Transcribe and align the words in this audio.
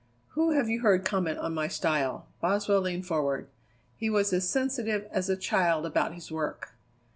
"Who 0.29 0.49
have 0.53 0.67
you 0.67 0.79
heard 0.81 1.05
comment 1.05 1.37
on 1.37 1.53
my 1.53 1.67
style?" 1.67 2.25
Boswell 2.41 2.81
leaned 2.81 3.05
forward. 3.05 3.49
He 3.95 4.09
was 4.09 4.33
as 4.33 4.49
sensitive 4.49 5.07
as 5.11 5.29
a 5.29 5.37
child 5.37 5.85
about 5.85 6.15
his 6.15 6.31
work. 6.31 6.69